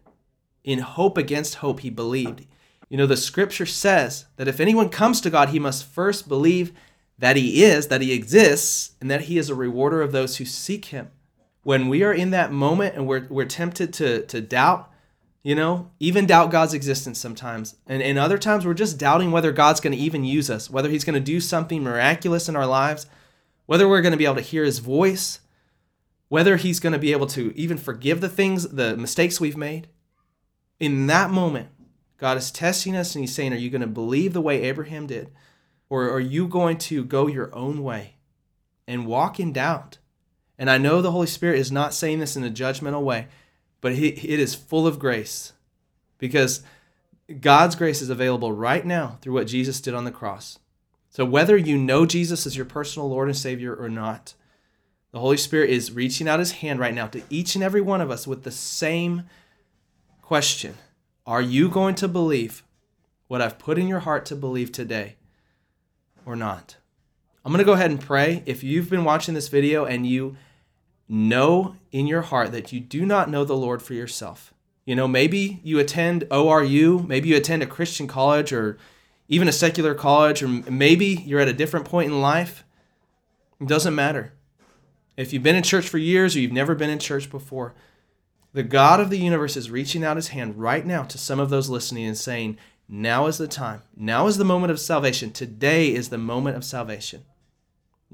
In 0.63 0.79
hope 0.79 1.17
against 1.17 1.55
hope 1.55 1.79
he 1.79 1.89
believed. 1.89 2.45
You 2.89 2.97
know, 2.97 3.07
the 3.07 3.15
scripture 3.15 3.65
says 3.65 4.25
that 4.35 4.49
if 4.49 4.59
anyone 4.59 4.89
comes 4.89 5.21
to 5.21 5.29
God, 5.29 5.49
he 5.49 5.59
must 5.59 5.85
first 5.85 6.27
believe 6.27 6.73
that 7.17 7.37
he 7.37 7.63
is, 7.63 7.87
that 7.87 8.01
he 8.01 8.11
exists, 8.11 8.91
and 8.99 9.09
that 9.09 9.21
he 9.21 9.37
is 9.37 9.49
a 9.49 9.55
rewarder 9.55 10.01
of 10.01 10.11
those 10.11 10.37
who 10.37 10.45
seek 10.45 10.85
him. 10.85 11.09
When 11.63 11.87
we 11.87 12.03
are 12.03 12.13
in 12.13 12.31
that 12.31 12.51
moment 12.51 12.95
and 12.95 13.07
we're, 13.07 13.27
we're 13.29 13.45
tempted 13.45 13.93
to, 13.93 14.25
to 14.25 14.41
doubt, 14.41 14.91
you 15.43 15.55
know, 15.55 15.89
even 15.99 16.25
doubt 16.25 16.51
God's 16.51 16.73
existence 16.73 17.17
sometimes. 17.17 17.75
And, 17.87 18.03
and 18.03 18.19
other 18.19 18.37
times 18.37 18.65
we're 18.65 18.73
just 18.73 18.97
doubting 18.97 19.31
whether 19.31 19.51
God's 19.51 19.79
going 19.79 19.95
to 19.95 20.03
even 20.03 20.25
use 20.25 20.49
us, 20.49 20.69
whether 20.69 20.89
He's 20.89 21.05
going 21.05 21.13
to 21.13 21.19
do 21.19 21.39
something 21.39 21.81
miraculous 21.81 22.49
in 22.49 22.55
our 22.55 22.67
lives, 22.67 23.05
whether 23.71 23.87
we're 23.87 24.01
going 24.01 24.11
to 24.11 24.17
be 24.17 24.25
able 24.25 24.35
to 24.35 24.41
hear 24.41 24.65
His 24.65 24.79
voice, 24.79 25.39
whether 26.27 26.57
He's 26.57 26.81
going 26.81 26.91
to 26.91 26.99
be 26.99 27.13
able 27.13 27.27
to 27.27 27.53
even 27.55 27.77
forgive 27.77 28.19
the 28.19 28.27
things, 28.27 28.67
the 28.67 28.97
mistakes 28.97 29.39
we've 29.39 29.55
made. 29.55 29.87
In 30.77 31.07
that 31.07 31.29
moment, 31.29 31.69
God 32.17 32.35
is 32.35 32.51
testing 32.51 32.97
us 32.97 33.15
and 33.15 33.23
He's 33.23 33.33
saying, 33.33 33.53
Are 33.53 33.55
you 33.55 33.69
going 33.69 33.79
to 33.79 33.87
believe 33.87 34.33
the 34.33 34.41
way 34.41 34.63
Abraham 34.63 35.07
did? 35.07 35.31
Or 35.89 36.09
are 36.09 36.19
you 36.19 36.49
going 36.49 36.79
to 36.79 37.05
go 37.05 37.27
your 37.27 37.55
own 37.55 37.81
way 37.81 38.15
and 38.89 39.07
walk 39.07 39.39
in 39.39 39.53
doubt? 39.53 39.99
And 40.59 40.69
I 40.69 40.77
know 40.77 41.01
the 41.01 41.11
Holy 41.11 41.27
Spirit 41.27 41.57
is 41.59 41.71
not 41.71 41.93
saying 41.93 42.19
this 42.19 42.35
in 42.35 42.43
a 42.43 42.49
judgmental 42.49 43.03
way 43.03 43.29
but 43.81 43.93
it 43.93 44.23
is 44.23 44.53
full 44.53 44.85
of 44.85 44.99
grace 44.99 45.53
because 46.19 46.61
God's 47.39 47.75
grace 47.75 48.01
is 48.01 48.09
available 48.09 48.53
right 48.53 48.85
now 48.85 49.17
through 49.21 49.33
what 49.33 49.47
Jesus 49.47 49.81
did 49.81 49.95
on 49.95 50.05
the 50.05 50.11
cross. 50.11 50.59
So, 51.11 51.25
whether 51.25 51.57
you 51.57 51.77
know 51.77 52.05
Jesus 52.05 52.47
as 52.47 52.55
your 52.55 52.65
personal 52.65 53.09
Lord 53.09 53.27
and 53.27 53.35
Savior 53.35 53.75
or 53.75 53.89
not, 53.89 54.33
the 55.11 55.19
Holy 55.19 55.35
Spirit 55.35 55.69
is 55.69 55.91
reaching 55.91 56.29
out 56.29 56.39
his 56.39 56.53
hand 56.53 56.79
right 56.79 56.93
now 56.93 57.07
to 57.07 57.21
each 57.29 57.53
and 57.53 57.63
every 57.63 57.81
one 57.81 57.99
of 57.99 58.09
us 58.09 58.25
with 58.25 58.43
the 58.43 58.51
same 58.51 59.23
question 60.21 60.75
Are 61.25 61.41
you 61.41 61.67
going 61.67 61.95
to 61.95 62.07
believe 62.07 62.63
what 63.27 63.41
I've 63.41 63.59
put 63.59 63.77
in 63.77 63.89
your 63.89 63.99
heart 63.99 64.25
to 64.27 64.37
believe 64.37 64.71
today 64.71 65.17
or 66.25 66.37
not? 66.37 66.77
I'm 67.43 67.51
going 67.51 67.59
to 67.59 67.65
go 67.65 67.73
ahead 67.73 67.91
and 67.91 67.99
pray. 67.99 68.41
If 68.45 68.63
you've 68.63 68.89
been 68.89 69.03
watching 69.03 69.33
this 69.33 69.49
video 69.49 69.83
and 69.83 70.07
you 70.07 70.37
know 71.09 71.75
in 71.91 72.07
your 72.07 72.21
heart 72.21 72.53
that 72.53 72.71
you 72.71 72.79
do 72.79 73.05
not 73.05 73.29
know 73.29 73.43
the 73.43 73.57
Lord 73.57 73.81
for 73.81 73.93
yourself, 73.93 74.53
you 74.85 74.95
know, 74.95 75.09
maybe 75.09 75.59
you 75.61 75.77
attend 75.77 76.23
ORU, 76.29 77.05
maybe 77.05 77.27
you 77.27 77.35
attend 77.35 77.63
a 77.63 77.67
Christian 77.67 78.07
college 78.07 78.53
or 78.53 78.77
even 79.27 79.47
a 79.47 79.53
secular 79.53 79.93
college, 79.93 80.43
or 80.43 80.47
maybe 80.47 81.23
you're 81.25 81.39
at 81.39 81.47
a 81.47 81.53
different 81.53 81.85
point 81.85 82.11
in 82.11 82.21
life. 82.21 82.63
It 83.59 83.67
doesn't 83.67 83.95
matter. 83.95 84.33
If 85.17 85.33
you've 85.33 85.43
been 85.43 85.55
in 85.55 85.63
church 85.63 85.87
for 85.87 85.97
years 85.97 86.35
or 86.35 86.39
you've 86.39 86.51
never 86.51 86.75
been 86.75 86.89
in 86.89 86.99
church 86.99 87.29
before, 87.29 87.73
the 88.53 88.63
God 88.63 88.99
of 88.99 89.09
the 89.09 89.19
universe 89.19 89.55
is 89.55 89.71
reaching 89.71 90.03
out 90.03 90.17
his 90.17 90.29
hand 90.29 90.57
right 90.57 90.85
now 90.85 91.03
to 91.03 91.17
some 91.17 91.39
of 91.39 91.49
those 91.49 91.69
listening 91.69 92.05
and 92.05 92.17
saying, 92.17 92.57
Now 92.89 93.27
is 93.27 93.37
the 93.37 93.47
time. 93.47 93.83
Now 93.95 94.27
is 94.27 94.37
the 94.37 94.43
moment 94.43 94.71
of 94.71 94.79
salvation. 94.79 95.31
Today 95.31 95.93
is 95.93 96.09
the 96.09 96.17
moment 96.17 96.57
of 96.57 96.65
salvation. 96.65 97.23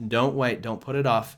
Don't 0.08 0.36
wait. 0.36 0.62
Don't 0.62 0.82
put 0.82 0.96
it 0.96 1.08
off. 1.08 1.38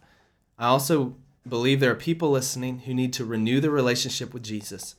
I 0.58 0.68
also 0.68 1.16
believe 1.48 1.80
there 1.80 1.92
are 1.92 1.96
people 1.96 2.32
listening 2.32 2.80
who 2.80 2.94
need 2.94 3.14
to 3.14 3.26
renew 3.26 3.62
their 3.62 3.72
relationship 3.72 4.34
with 4.34 4.44
Jesus. 4.44 4.96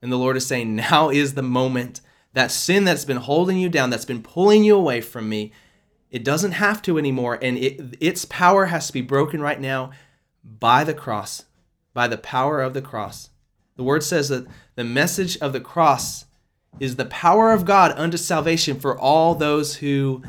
And 0.00 0.10
the 0.10 0.18
Lord 0.18 0.36
is 0.36 0.46
saying, 0.46 0.74
Now 0.74 1.10
is 1.10 1.34
the 1.34 1.42
moment. 1.42 2.00
That 2.34 2.50
sin 2.50 2.84
that's 2.84 3.04
been 3.04 3.18
holding 3.18 3.58
you 3.58 3.68
down, 3.68 3.90
that's 3.90 4.04
been 4.04 4.22
pulling 4.22 4.64
you 4.64 4.74
away 4.74 5.00
from 5.00 5.28
me, 5.28 5.52
it 6.10 6.24
doesn't 6.24 6.52
have 6.52 6.82
to 6.82 6.98
anymore. 6.98 7.38
And 7.40 7.58
it, 7.58 7.96
its 8.00 8.24
power 8.24 8.66
has 8.66 8.86
to 8.86 8.92
be 8.92 9.00
broken 9.00 9.40
right 9.40 9.60
now 9.60 9.90
by 10.44 10.84
the 10.84 10.94
cross, 10.94 11.44
by 11.94 12.08
the 12.08 12.18
power 12.18 12.60
of 12.60 12.74
the 12.74 12.82
cross. 12.82 13.30
The 13.76 13.82
word 13.82 14.02
says 14.02 14.28
that 14.28 14.46
the 14.74 14.84
message 14.84 15.38
of 15.38 15.52
the 15.52 15.60
cross 15.60 16.26
is 16.80 16.96
the 16.96 17.06
power 17.06 17.52
of 17.52 17.64
God 17.64 17.98
unto 17.98 18.16
salvation 18.16 18.78
for 18.78 18.98
all 18.98 19.34
those 19.34 19.76
who 19.76 20.22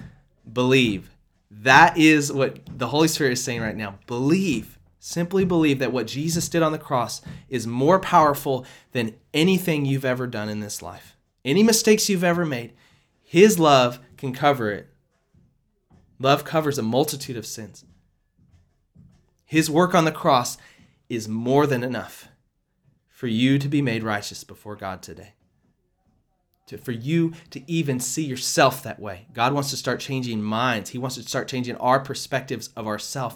believe. 0.52 1.10
That 1.50 1.98
is 1.98 2.32
what 2.32 2.60
the 2.78 2.88
Holy 2.88 3.08
Spirit 3.08 3.34
is 3.34 3.44
saying 3.44 3.62
right 3.62 3.76
now. 3.76 4.00
Believe. 4.08 4.80
Simply 5.00 5.44
believe 5.44 5.80
that 5.80 5.92
what 5.92 6.08
Jesus 6.08 6.48
did 6.48 6.64
on 6.64 6.72
the 6.72 6.78
cross 6.78 7.22
is 7.50 7.68
more 7.68 8.00
powerful 8.00 8.66
than 8.94 9.16
anything 9.34 9.86
you've 9.86 10.06
ever 10.06 10.28
done 10.28 10.48
in 10.48 10.62
this 10.62 10.82
life. 10.82 11.13
Any 11.46 11.64
mistakes 11.64 12.10
you've 12.10 12.24
ever 12.24 12.46
made, 12.46 12.74
His 13.24 13.60
love 13.60 14.00
can 14.18 14.34
cover 14.34 14.72
it. 14.72 14.88
Love 16.20 16.46
covers 16.46 16.78
a 16.78 16.84
multitude 16.84 17.36
of 17.36 17.46
sins. 17.46 17.84
His 19.46 19.70
work 19.70 19.94
on 19.94 20.06
the 20.06 20.12
cross 20.12 20.58
is 21.10 21.28
more 21.28 21.68
than 21.68 21.84
enough 21.84 22.30
for 23.10 23.28
you 23.28 23.60
to 23.60 23.68
be 23.68 23.82
made 23.82 24.04
righteous 24.04 24.44
before 24.44 24.76
God 24.76 25.02
today. 25.02 25.34
To, 26.68 26.78
for 26.78 26.94
you 26.94 27.34
to 27.52 27.62
even 27.70 28.00
see 28.00 28.24
yourself 28.24 28.82
that 28.84 29.00
way. 29.00 29.28
God 29.34 29.54
wants 29.54 29.70
to 29.72 29.78
start 29.78 30.00
changing 30.00 30.42
minds. 30.42 30.92
He 30.92 30.98
wants 30.98 31.18
to 31.18 31.24
start 31.24 31.50
changing 31.50 31.76
our 31.76 32.00
perspectives 32.00 32.70
of 32.76 32.88
ourselves 32.88 33.36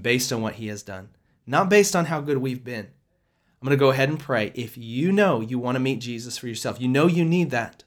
based 0.00 0.32
on 0.32 0.42
what 0.42 0.54
He 0.54 0.68
has 0.68 0.82
done, 0.82 1.08
not 1.46 1.68
based 1.68 1.96
on 1.96 2.04
how 2.04 2.20
good 2.20 2.38
we've 2.38 2.62
been. 2.62 2.88
I'm 3.60 3.66
going 3.66 3.76
to 3.76 3.80
go 3.80 3.90
ahead 3.90 4.08
and 4.08 4.20
pray. 4.20 4.52
If 4.54 4.78
you 4.78 5.10
know 5.10 5.40
you 5.40 5.58
want 5.58 5.76
to 5.76 5.80
meet 5.80 6.00
Jesus 6.00 6.38
for 6.38 6.46
yourself, 6.46 6.80
you 6.80 6.86
know 6.86 7.06
you 7.06 7.24
need 7.24 7.50
that, 7.50 7.82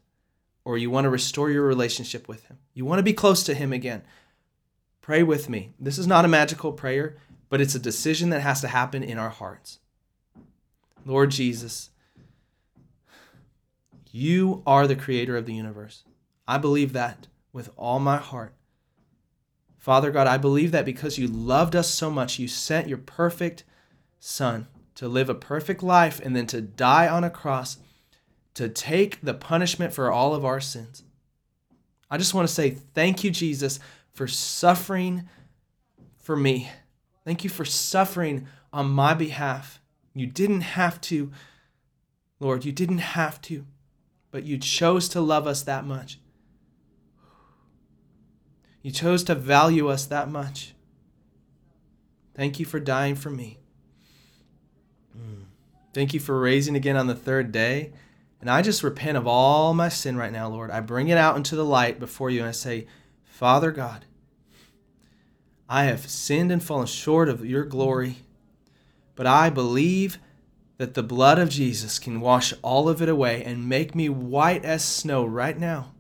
or 0.65 0.77
you 0.77 0.89
want 0.89 1.05
to 1.05 1.09
restore 1.09 1.49
your 1.49 1.65
relationship 1.65 2.27
with 2.27 2.45
Him, 2.45 2.57
you 2.73 2.83
want 2.83 2.99
to 2.99 3.03
be 3.03 3.13
close 3.13 3.43
to 3.43 3.53
Him 3.53 3.71
again, 3.71 4.01
pray 5.01 5.23
with 5.23 5.49
me. 5.49 5.73
This 5.79 5.97
is 5.97 6.07
not 6.07 6.25
a 6.25 6.29
magical 6.29 6.73
prayer, 6.73 7.17
but 7.49 7.61
it's 7.61 7.75
a 7.75 7.79
decision 7.79 8.29
that 8.31 8.41
has 8.41 8.59
to 8.61 8.67
happen 8.67 9.01
in 9.01 9.17
our 9.17 9.29
hearts. 9.29 9.79
Lord 11.05 11.31
Jesus, 11.31 11.89
you 14.11 14.61
are 14.67 14.87
the 14.87 14.95
creator 14.95 15.37
of 15.37 15.45
the 15.45 15.53
universe. 15.53 16.03
I 16.47 16.57
believe 16.57 16.91
that 16.93 17.27
with 17.53 17.69
all 17.77 17.99
my 17.99 18.17
heart. 18.17 18.53
Father 19.77 20.11
God, 20.11 20.27
I 20.27 20.37
believe 20.37 20.71
that 20.71 20.85
because 20.85 21.17
you 21.17 21.27
loved 21.27 21.75
us 21.75 21.89
so 21.89 22.11
much, 22.11 22.37
you 22.37 22.47
sent 22.47 22.87
your 22.87 22.97
perfect 22.97 23.63
Son 24.19 24.67
to 24.95 25.07
live 25.07 25.29
a 25.29 25.36
perfect 25.36 25.81
life 25.81 26.19
and 26.24 26.36
then 26.36 26.48
to 26.48 26.62
die 26.62 27.07
on 27.07 27.24
a 27.24 27.29
cross 27.29 27.77
to 28.53 28.69
take 28.69 29.21
the 29.21 29.33
punishment 29.33 29.93
for 29.93 30.12
all 30.12 30.36
of 30.36 30.43
our 30.43 30.60
sins. 30.60 31.03
I 32.10 32.17
just 32.17 32.33
want 32.33 32.48
to 32.48 32.53
say 32.53 32.71
thank 32.71 33.24
you, 33.24 33.31
Jesus, 33.31 33.79
for 34.13 34.27
suffering 34.27 35.29
for 36.19 36.36
me. 36.36 36.69
Thank 37.24 37.43
you 37.43 37.50
for 37.50 37.65
suffering 37.65 38.48
on 38.74 38.89
my 38.89 39.13
behalf. 39.13 39.79
You 40.13 40.27
didn't 40.27 40.62
have 40.62 41.00
to, 41.01 41.31
Lord, 42.39 42.65
you 42.65 42.71
didn't 42.71 42.98
have 42.98 43.41
to, 43.43 43.65
but 44.29 44.43
you 44.43 44.57
chose 44.57 45.07
to 45.10 45.21
love 45.21 45.48
us 45.48 45.63
that 45.63 45.86
much. 45.86 46.19
You 48.81 48.91
chose 48.91 49.24
to 49.25 49.36
value 49.36 49.88
us 49.88 50.05
that 50.07 50.29
much. 50.29 50.74
Thank 52.33 52.60
you 52.60 52.65
for 52.65 52.79
dying 52.79 53.15
for 53.15 53.29
me. 53.29 53.60
Thank 55.93 56.13
you 56.13 56.19
for 56.19 56.39
raising 56.39 56.75
again 56.75 56.95
on 56.95 57.07
the 57.07 57.15
third 57.15 57.51
day. 57.51 57.91
And 58.39 58.49
I 58.49 58.61
just 58.61 58.81
repent 58.81 59.17
of 59.17 59.27
all 59.27 59.73
my 59.73 59.89
sin 59.89 60.17
right 60.17 60.31
now, 60.31 60.47
Lord. 60.47 60.71
I 60.71 60.79
bring 60.79 61.09
it 61.09 61.17
out 61.17 61.35
into 61.35 61.55
the 61.55 61.65
light 61.65 61.99
before 61.99 62.29
you 62.29 62.39
and 62.39 62.49
I 62.49 62.53
say, 62.53 62.87
Father 63.23 63.71
God, 63.71 64.05
I 65.69 65.85
have 65.85 66.09
sinned 66.09 66.51
and 66.51 66.63
fallen 66.63 66.87
short 66.87 67.29
of 67.29 67.45
your 67.45 67.65
glory, 67.65 68.17
but 69.15 69.27
I 69.27 69.49
believe 69.49 70.17
that 70.77 70.95
the 70.95 71.03
blood 71.03 71.37
of 71.37 71.49
Jesus 71.49 71.99
can 71.99 72.19
wash 72.19 72.53
all 72.61 72.89
of 72.89 73.01
it 73.01 73.09
away 73.09 73.43
and 73.43 73.69
make 73.69 73.93
me 73.93 74.09
white 74.09 74.65
as 74.65 74.83
snow 74.83 75.23
right 75.23 75.57
now. 75.57 75.91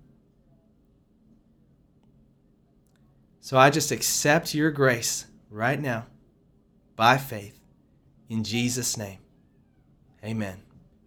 So 3.39 3.57
I 3.57 3.69
just 3.69 3.91
accept 3.91 4.55
your 4.55 4.71
grace 4.71 5.27
right 5.49 5.79
now 5.79 6.07
by 6.95 7.17
faith 7.17 7.60
in 8.31 8.45
Jesus' 8.45 8.95
name. 8.95 9.19
Amen. 10.23 10.61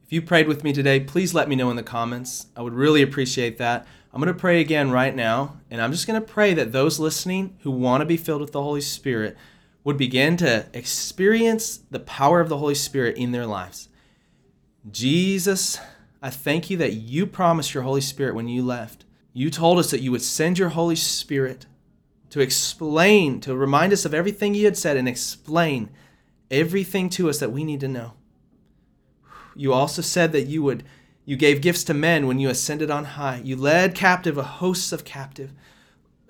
If 0.04 0.12
you 0.12 0.20
prayed 0.20 0.46
with 0.46 0.62
me 0.62 0.74
today, 0.74 1.00
please 1.00 1.32
let 1.32 1.48
me 1.48 1.56
know 1.56 1.70
in 1.70 1.76
the 1.76 1.82
comments. 1.82 2.48
I 2.54 2.60
would 2.60 2.74
really 2.74 3.00
appreciate 3.00 3.56
that. 3.56 3.86
I'm 4.12 4.20
going 4.20 4.32
to 4.32 4.38
pray 4.38 4.60
again 4.60 4.90
right 4.90 5.16
now, 5.16 5.56
and 5.70 5.80
I'm 5.80 5.90
just 5.90 6.06
going 6.06 6.20
to 6.20 6.26
pray 6.26 6.52
that 6.52 6.72
those 6.72 7.00
listening 7.00 7.56
who 7.62 7.70
want 7.70 8.02
to 8.02 8.04
be 8.04 8.18
filled 8.18 8.42
with 8.42 8.52
the 8.52 8.62
Holy 8.62 8.82
Spirit 8.82 9.38
would 9.84 9.96
begin 9.96 10.36
to 10.36 10.66
experience 10.74 11.78
the 11.90 11.98
power 11.98 12.40
of 12.40 12.50
the 12.50 12.58
Holy 12.58 12.74
Spirit 12.74 13.16
in 13.16 13.32
their 13.32 13.46
lives. 13.46 13.88
Jesus, 14.90 15.78
I 16.20 16.28
thank 16.28 16.68
you 16.68 16.76
that 16.76 16.92
you 16.92 17.24
promised 17.26 17.72
your 17.72 17.84
Holy 17.84 18.02
Spirit 18.02 18.34
when 18.34 18.48
you 18.48 18.62
left. 18.62 19.06
You 19.32 19.48
told 19.48 19.78
us 19.78 19.90
that 19.92 20.02
you 20.02 20.12
would 20.12 20.22
send 20.22 20.58
your 20.58 20.68
Holy 20.68 20.96
Spirit 20.96 21.64
to 22.28 22.40
explain, 22.40 23.40
to 23.40 23.56
remind 23.56 23.94
us 23.94 24.04
of 24.04 24.12
everything 24.12 24.54
you 24.54 24.66
had 24.66 24.76
said 24.76 24.98
and 24.98 25.08
explain 25.08 25.88
everything 26.50 27.08
to 27.10 27.28
us 27.28 27.38
that 27.38 27.52
we 27.52 27.64
need 27.64 27.80
to 27.80 27.88
know. 27.88 28.14
You 29.56 29.72
also 29.72 30.02
said 30.02 30.32
that 30.32 30.46
you 30.46 30.62
would 30.62 30.84
you 31.26 31.36
gave 31.36 31.62
gifts 31.62 31.84
to 31.84 31.94
men 31.94 32.26
when 32.26 32.38
you 32.38 32.50
ascended 32.50 32.90
on 32.90 33.04
high. 33.04 33.40
You 33.42 33.56
led 33.56 33.94
captive 33.94 34.36
a 34.36 34.42
host 34.42 34.92
of 34.92 35.04
captive 35.04 35.52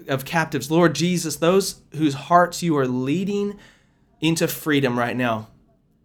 of 0.08 0.24
captives. 0.24 0.70
Lord 0.70 0.94
Jesus, 0.94 1.36
those 1.36 1.80
whose 1.94 2.14
hearts 2.14 2.62
you 2.62 2.76
are 2.76 2.86
leading 2.86 3.58
into 4.20 4.48
freedom 4.48 4.98
right 4.98 5.16
now. 5.16 5.48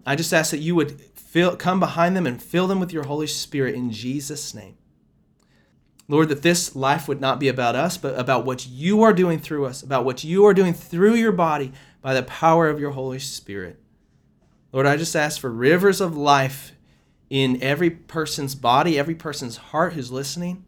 I 0.05 0.15
just 0.15 0.33
ask 0.33 0.51
that 0.51 0.59
you 0.59 0.75
would 0.75 1.01
fill, 1.01 1.55
come 1.55 1.79
behind 1.79 2.15
them 2.15 2.25
and 2.25 2.41
fill 2.41 2.67
them 2.67 2.79
with 2.79 2.93
your 2.93 3.03
Holy 3.03 3.27
Spirit 3.27 3.75
in 3.75 3.91
Jesus' 3.91 4.53
name. 4.53 4.75
Lord, 6.07 6.29
that 6.29 6.41
this 6.41 6.75
life 6.75 7.07
would 7.07 7.21
not 7.21 7.39
be 7.39 7.47
about 7.47 7.75
us, 7.75 7.97
but 7.97 8.17
about 8.17 8.43
what 8.43 8.65
you 8.65 9.03
are 9.03 9.13
doing 9.13 9.37
through 9.39 9.65
us, 9.65 9.83
about 9.83 10.05
what 10.05 10.23
you 10.23 10.45
are 10.45 10.55
doing 10.55 10.73
through 10.73 11.13
your 11.13 11.31
body 11.31 11.71
by 12.01 12.15
the 12.15 12.23
power 12.23 12.67
of 12.67 12.79
your 12.79 12.91
Holy 12.91 13.19
Spirit. 13.19 13.79
Lord, 14.71 14.85
I 14.85 14.97
just 14.97 15.15
ask 15.15 15.39
for 15.39 15.51
rivers 15.51 15.99
of 15.99 16.15
life 16.15 16.73
in 17.29 17.61
every 17.61 17.89
person's 17.89 18.55
body, 18.55 18.97
every 18.97 19.15
person's 19.15 19.57
heart 19.57 19.93
who's 19.93 20.11
listening. 20.11 20.65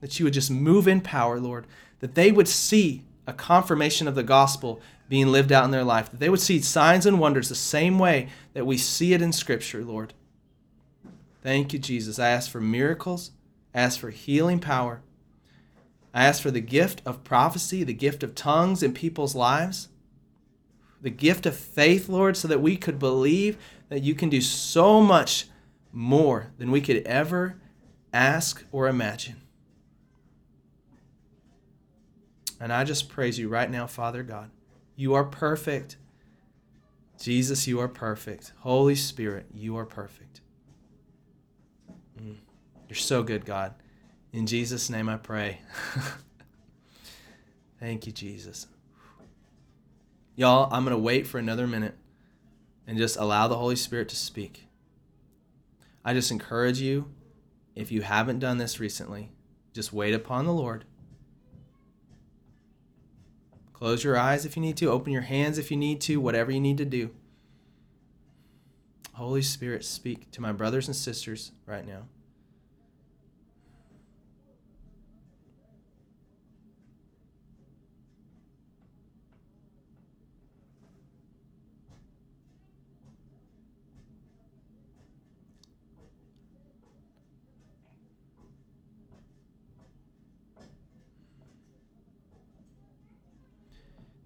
That 0.00 0.18
you 0.18 0.24
would 0.24 0.34
just 0.34 0.50
move 0.50 0.88
in 0.88 1.00
power, 1.00 1.38
Lord, 1.38 1.66
that 2.00 2.14
they 2.14 2.32
would 2.32 2.48
see 2.48 3.04
a 3.26 3.32
confirmation 3.32 4.08
of 4.08 4.14
the 4.14 4.22
gospel 4.22 4.80
being 5.08 5.28
lived 5.28 5.52
out 5.52 5.64
in 5.64 5.70
their 5.70 5.84
life, 5.84 6.10
that 6.10 6.20
they 6.20 6.30
would 6.30 6.40
see 6.40 6.60
signs 6.60 7.04
and 7.04 7.18
wonders 7.18 7.48
the 7.48 7.54
same 7.54 7.98
way 7.98 8.28
that 8.54 8.66
we 8.66 8.78
see 8.78 9.12
it 9.12 9.20
in 9.20 9.32
Scripture, 9.32 9.84
Lord. 9.84 10.14
Thank 11.42 11.72
you, 11.72 11.78
Jesus. 11.78 12.18
I 12.18 12.28
ask 12.28 12.50
for 12.50 12.60
miracles. 12.60 13.32
I 13.74 13.80
ask 13.80 13.98
for 13.98 14.10
healing 14.10 14.60
power. 14.60 15.02
I 16.14 16.24
ask 16.24 16.42
for 16.42 16.50
the 16.50 16.60
gift 16.60 17.02
of 17.04 17.24
prophecy, 17.24 17.84
the 17.84 17.92
gift 17.92 18.22
of 18.22 18.34
tongues 18.34 18.82
in 18.82 18.92
people's 18.92 19.34
lives, 19.34 19.88
the 21.00 21.10
gift 21.10 21.46
of 21.46 21.56
faith, 21.56 22.08
Lord, 22.08 22.36
so 22.36 22.48
that 22.48 22.60
we 22.60 22.76
could 22.76 22.98
believe 22.98 23.56
that 23.88 24.02
you 24.02 24.14
can 24.14 24.28
do 24.28 24.40
so 24.40 25.00
much 25.00 25.46
more 25.92 26.52
than 26.58 26.70
we 26.70 26.80
could 26.80 26.98
ever 27.06 27.56
ask 28.12 28.64
or 28.70 28.88
imagine. 28.88 29.36
And 32.60 32.72
I 32.72 32.84
just 32.84 33.08
praise 33.08 33.38
you 33.38 33.48
right 33.48 33.70
now, 33.70 33.86
Father 33.86 34.22
God. 34.22 34.50
You 34.94 35.14
are 35.14 35.24
perfect. 35.24 35.96
Jesus, 37.18 37.66
you 37.66 37.80
are 37.80 37.88
perfect. 37.88 38.52
Holy 38.58 38.94
Spirit, 38.94 39.46
you 39.54 39.76
are 39.78 39.86
perfect. 39.86 40.42
Mm. 42.20 42.36
You're 42.88 42.96
so 42.96 43.22
good, 43.22 43.46
God. 43.46 43.74
In 44.32 44.46
Jesus' 44.46 44.90
name 44.90 45.08
I 45.08 45.16
pray. 45.16 45.60
Thank 47.80 48.06
you, 48.06 48.12
Jesus. 48.12 48.66
Y'all, 50.36 50.72
I'm 50.72 50.84
going 50.84 50.96
to 50.96 51.02
wait 51.02 51.26
for 51.26 51.38
another 51.38 51.66
minute 51.66 51.96
and 52.86 52.98
just 52.98 53.16
allow 53.16 53.48
the 53.48 53.56
Holy 53.56 53.76
Spirit 53.76 54.08
to 54.10 54.16
speak. 54.16 54.66
I 56.04 56.14
just 56.14 56.30
encourage 56.30 56.80
you, 56.80 57.10
if 57.74 57.92
you 57.92 58.02
haven't 58.02 58.38
done 58.38 58.58
this 58.58 58.80
recently, 58.80 59.32
just 59.72 59.92
wait 59.92 60.14
upon 60.14 60.46
the 60.46 60.52
Lord. 60.52 60.84
Close 63.72 64.04
your 64.04 64.18
eyes 64.18 64.44
if 64.44 64.56
you 64.56 64.62
need 64.62 64.76
to, 64.78 64.90
open 64.90 65.12
your 65.12 65.22
hands 65.22 65.56
if 65.56 65.70
you 65.70 65.76
need 65.76 66.00
to, 66.02 66.20
whatever 66.20 66.50
you 66.50 66.60
need 66.60 66.78
to 66.78 66.84
do. 66.84 67.10
Holy 69.14 69.42
Spirit, 69.42 69.84
speak 69.84 70.30
to 70.32 70.40
my 70.40 70.52
brothers 70.52 70.86
and 70.86 70.96
sisters 70.96 71.52
right 71.66 71.86
now. 71.86 72.02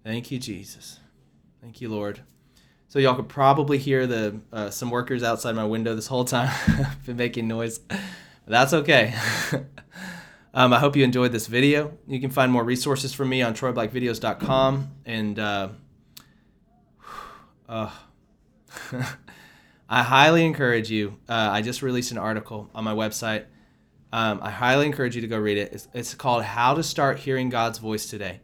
Thank 0.05 0.29
you, 0.29 0.37
Jesus. 0.37 0.99
Thank 1.63 1.81
you, 1.81 1.89
Lord. 1.89 2.21
So 2.89 2.99
y'all 2.99 3.15
could 3.15 3.27
probably 3.27 3.79
hear 3.79 4.05
the 4.05 4.39
uh, 4.53 4.69
some 4.69 4.91
workers 4.91 5.23
outside 5.23 5.55
my 5.55 5.65
window 5.65 5.95
this 5.95 6.05
whole 6.05 6.25
time. 6.25 6.53
Been 7.07 7.17
making 7.17 7.47
noise. 7.47 7.79
That's 8.45 8.71
okay. 8.71 9.15
um, 10.53 10.73
I 10.73 10.77
hope 10.77 10.95
you 10.95 11.03
enjoyed 11.03 11.31
this 11.31 11.47
video. 11.47 11.97
You 12.05 12.21
can 12.21 12.29
find 12.29 12.51
more 12.51 12.63
resources 12.63 13.15
from 13.15 13.29
me 13.29 13.41
on 13.41 13.55
troyblackvideos.com. 13.55 14.91
And 15.07 15.39
uh, 15.39 15.69
uh, 17.67 17.89
I 19.89 20.03
highly 20.03 20.45
encourage 20.45 20.91
you. 20.91 21.17
Uh, 21.27 21.49
I 21.51 21.63
just 21.63 21.81
released 21.81 22.11
an 22.11 22.19
article 22.19 22.69
on 22.75 22.83
my 22.83 22.93
website. 22.93 23.45
Um, 24.13 24.39
I 24.43 24.51
highly 24.51 24.85
encourage 24.85 25.15
you 25.15 25.21
to 25.21 25.27
go 25.27 25.39
read 25.39 25.57
it. 25.57 25.73
It's, 25.73 25.87
it's 25.95 26.13
called 26.13 26.43
How 26.43 26.75
to 26.75 26.83
Start 26.83 27.17
Hearing 27.17 27.49
God's 27.49 27.79
Voice 27.79 28.05
Today. 28.05 28.41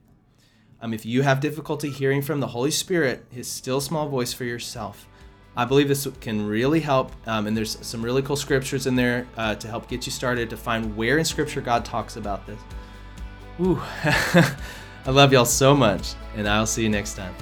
Um, 0.81 0.93
if 0.93 1.05
you 1.05 1.21
have 1.21 1.39
difficulty 1.39 1.89
hearing 1.91 2.21
from 2.21 2.39
the 2.39 2.47
Holy 2.47 2.71
Spirit, 2.71 3.25
His 3.29 3.47
still 3.47 3.79
small 3.79 4.09
voice 4.09 4.33
for 4.33 4.45
yourself, 4.45 5.07
I 5.55 5.65
believe 5.65 5.87
this 5.87 6.07
can 6.21 6.47
really 6.47 6.79
help. 6.79 7.11
Um, 7.27 7.45
and 7.45 7.55
there's 7.55 7.77
some 7.85 8.01
really 8.01 8.21
cool 8.21 8.35
scriptures 8.35 8.87
in 8.87 8.95
there 8.95 9.27
uh, 9.37 9.55
to 9.55 9.67
help 9.67 9.87
get 9.87 10.05
you 10.05 10.11
started 10.11 10.49
to 10.49 10.57
find 10.57 10.95
where 10.95 11.17
in 11.17 11.25
Scripture 11.25 11.61
God 11.61 11.85
talks 11.85 12.15
about 12.15 12.47
this. 12.47 12.59
Ooh, 13.59 13.79
I 14.03 15.11
love 15.11 15.33
y'all 15.33 15.45
so 15.45 15.75
much, 15.75 16.13
and 16.35 16.47
I'll 16.47 16.65
see 16.65 16.83
you 16.83 16.89
next 16.89 17.15
time. 17.15 17.35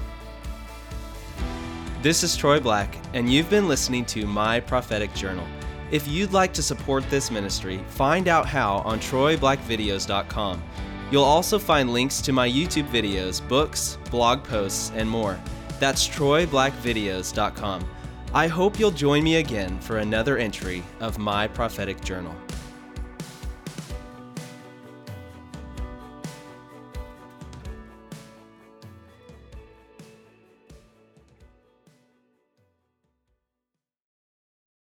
This 2.01 2.23
is 2.23 2.35
Troy 2.35 2.59
Black, 2.59 2.97
and 3.13 3.31
you've 3.31 3.49
been 3.49 3.67
listening 3.67 4.05
to 4.05 4.25
My 4.25 4.59
Prophetic 4.59 5.13
Journal. 5.13 5.45
If 5.91 6.07
you'd 6.07 6.33
like 6.33 6.53
to 6.53 6.63
support 6.63 7.09
this 7.09 7.31
ministry, 7.31 7.83
find 7.89 8.27
out 8.27 8.45
how 8.45 8.77
on 8.79 8.99
TroyBlackVideos.com. 8.99 10.63
You'll 11.11 11.23
also 11.23 11.57
find 11.57 11.91
links 11.91 12.21
to 12.21 12.31
my 12.31 12.47
YouTube 12.47 12.87
videos, 12.89 13.45
books, 13.47 13.97
blog 14.11 14.43
posts, 14.43 14.91
and 14.95 15.09
more. 15.09 15.39
That's 15.79 16.07
TroyBlackVideos.com. 16.07 17.89
I 18.33 18.47
hope 18.47 18.79
you'll 18.79 18.91
join 18.91 19.23
me 19.23 19.37
again 19.37 19.79
for 19.79 19.97
another 19.97 20.37
entry 20.37 20.83
of 20.99 21.17
my 21.17 21.47
prophetic 21.47 21.99
journal. 22.01 22.35